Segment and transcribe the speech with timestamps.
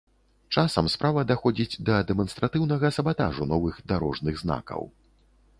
[0.59, 4.81] Часам справа даходзіць да дэманстратыўнага сабатажу новых дарожных знакаў.